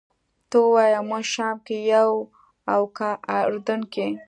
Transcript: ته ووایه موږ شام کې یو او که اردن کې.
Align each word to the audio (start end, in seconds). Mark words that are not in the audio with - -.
ته 0.49 0.57
ووایه 0.63 0.99
موږ 1.09 1.23
شام 1.33 1.55
کې 1.65 1.77
یو 1.93 2.11
او 2.73 2.81
که 2.97 3.09
اردن 3.37 3.81
کې. 3.93 4.07